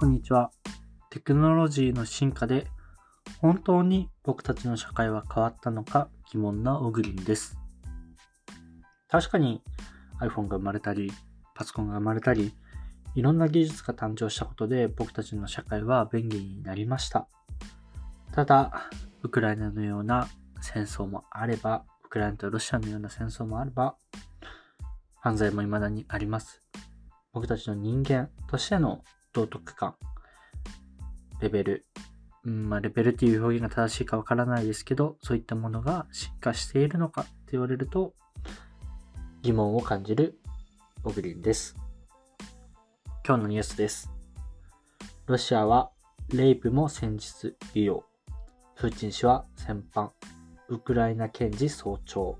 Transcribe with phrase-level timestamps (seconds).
[0.00, 0.52] こんにちは。
[1.10, 2.68] テクノロジーの進化で
[3.40, 7.58] 本当に僕たちの社会は変わったのか疑問なオグリンです。
[9.08, 9.60] 確かに
[10.20, 11.10] iPhone が生まれたり、
[11.52, 12.54] パソコンが生まれたり、
[13.16, 17.26] いろんな技術が誕生したことで僕たちの社会は便利になりました。
[18.30, 18.88] ただ、
[19.24, 20.28] ウクライナのような
[20.60, 23.96] 戦争もあれば、ウクライナとロシアのような戦争もあれば、
[25.16, 26.62] 犯罪も未だにあります。
[27.32, 29.96] 僕たちの人間としての道徳感、
[31.40, 31.86] レベル、
[32.44, 38.14] うんまあ、レベルっていう表現が正しいかわからないですけど、そういったものが進化しているのかって言われると、
[39.42, 40.38] 疑問を感じる
[41.04, 41.76] オグリンです。
[43.26, 44.10] 今日のニュースです。
[45.26, 45.90] ロシアは
[46.30, 48.04] レイプも戦術利用。
[48.76, 50.12] プーチン氏は戦犯。
[50.68, 52.38] ウクライナ検事総長。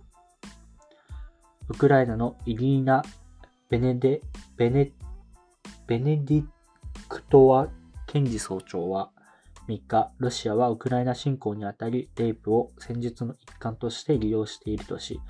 [1.68, 3.02] ウクライナのイリーナ・
[3.68, 4.22] ベネデ、
[4.56, 4.92] ベネ、
[5.86, 6.44] ベネディ
[7.28, 7.68] クトワ
[8.06, 9.10] 検事総長は
[9.68, 15.20] 3日、ロシアはウクライナ侵攻にあたり、レイプを戦術の一環として利用しているとし、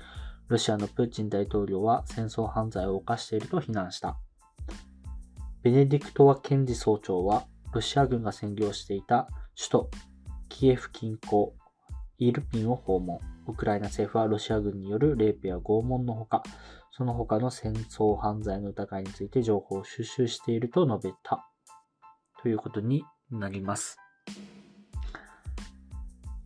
[0.47, 4.17] ロシアのプーチン大統領は戦争犯罪を犯していると非難した。
[5.61, 9.89] ベネディクトワ検事総長は、ロシア軍が占領していた首都
[10.47, 11.51] キエフ近郊
[12.17, 13.19] イルピンを訪問。
[13.45, 16.43] ウクライナ政府はロシア軍によるレイプや拷問のほか、
[16.91, 21.48] その他の戦争犯罪の疑いについて情報を収集していると述べた。
[22.41, 23.97] ということになります。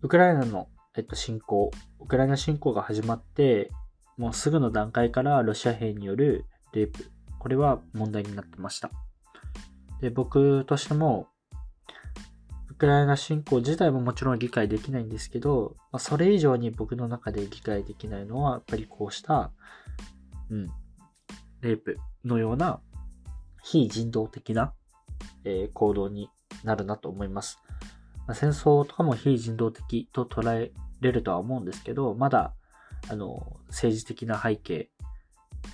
[0.02, 3.72] ウクライナの、えっと、侵攻、ウクライナ侵攻が始まって、
[4.18, 8.92] もうすぐの段階からロシア兵によるレイプ、これは問題になってました。
[10.02, 11.28] で、僕としても、
[12.70, 19.52] ウクライナ侵攻自体ももちろん理解できないんですけど、まあ、それ以上に僕の中で理解できないのは、やっぱりこうした、
[20.50, 20.70] うん、
[21.62, 22.82] レイプのような
[23.64, 24.74] 非人道的な、
[25.44, 26.30] えー、行動に
[26.64, 27.60] なるなと思います。
[28.28, 32.54] まあ、戦争とかも非人道的と捉えれるとは思うんですけど、まだ、
[33.10, 34.90] あの、政治的な背景、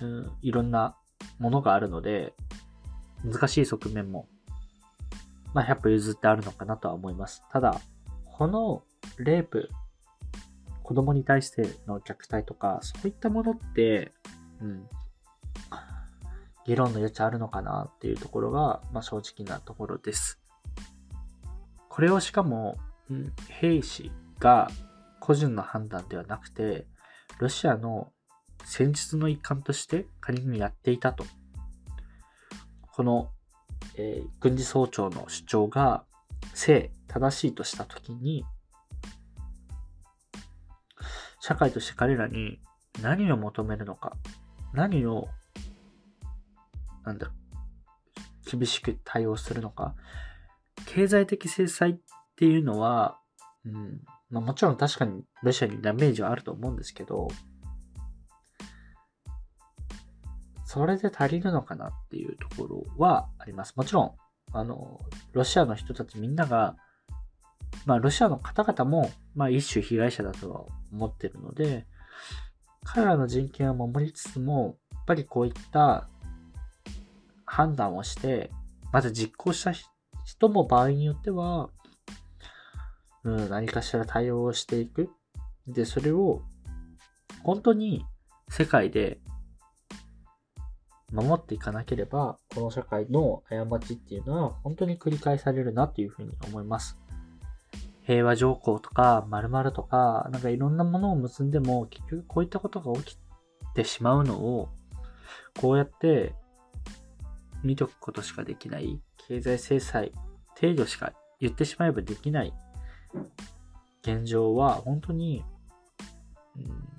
[0.02, 0.96] うん、いろんな
[1.38, 2.34] ものがあるので、
[3.24, 4.28] 難しい側面も
[5.54, 7.44] まあ、100歩譲ってあるのかなとは思います。
[7.52, 7.80] ただ、
[8.26, 8.84] この
[9.18, 9.70] レイプ、
[10.84, 14.12] 子供に対しての虐待とか、そういったものって、
[14.62, 14.88] うん、
[16.70, 20.40] 議論の余地あるのかなっていうところが、まあ、正直なところです。
[21.90, 22.78] これをしかも、
[23.10, 24.70] うん、兵士が
[25.20, 26.86] 個人の判断ではなくて、
[27.40, 28.12] ロシアの
[28.64, 31.26] 戦術の一環として仮にやっていたと。
[32.92, 33.30] この
[33.96, 36.04] えー、軍事総長の主張が
[36.54, 38.46] 正、正しいとしたときに、
[41.40, 42.60] 社会として彼らに
[43.02, 44.14] 何を求めるのか、
[44.74, 45.28] 何を、
[47.10, 47.34] なんだろ、
[48.46, 49.96] 厳しく対応するのか、
[50.86, 51.98] 経済的制裁っ
[52.36, 53.20] ていうのは、
[53.66, 57.28] うんまあ、もちろん確かにロシアにダメージはあると思うんですけど、
[60.66, 63.76] それで足りるのかなっていうところはあります。
[63.76, 64.12] もちろん、
[64.54, 65.00] あの、
[65.34, 66.76] ロシアの人たちみんなが、
[67.88, 71.88] まあ、ロシアの方々も、まあ、一種被害者だとは思ってるので、
[72.84, 76.08] 彼らの人権を守りつつも、やっぱりこういった
[77.60, 78.52] 判断をして、
[78.94, 79.74] まず実行した
[80.24, 81.70] 人も場合によっては、
[83.26, 85.10] うん、何かしら対応をしていく。
[85.68, 86.42] で、それを、
[87.44, 88.06] 本当に
[88.48, 89.20] 世界で
[91.12, 96.98] 守っていかなければ、この社会の過ちっていうのは本当に繰り返されるなっていうふうに思います。
[98.04, 103.20] 平和条項とか、〇〇とか、なんかいろんなものを結んでも、結局こういったことが起き
[103.76, 104.70] てしまうのを、
[105.60, 106.34] こうやって
[107.64, 110.12] 見とくことしかできない、経済制裁
[110.60, 112.54] 程度しか言ってしまえばできない
[114.02, 115.44] 現状は、本当に、
[116.56, 116.90] うん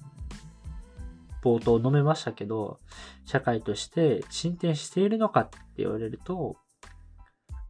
[1.43, 2.79] 冒頭述べましたけど、
[3.25, 6.57] 社会として進展しているのかって言われると、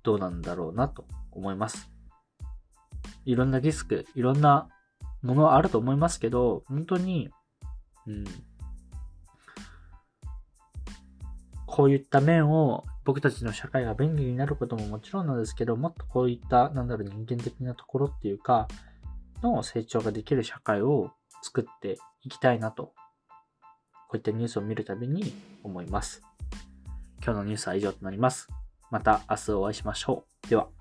[0.03, 1.91] どうなんだろうなと思います。
[3.25, 4.69] いろんなリスク、いろんな
[5.23, 7.31] ものあると思いますけど、本当に、
[8.07, 8.25] うん、
[11.71, 18.69] こういった面を僕たちの社会が便利になることももちろんなんですけど、もっとこういった、なんだろう、人間的なところっていうか、
[19.43, 21.13] の成長ができる社会を
[21.43, 22.93] 作っていきたいなと
[24.11, 25.33] こういったニュースを見るたびに
[25.63, 26.21] 思います。
[27.23, 28.49] 今日のニュースは以上となります。
[28.91, 30.49] また明日お会いしましょう。
[30.49, 30.80] では。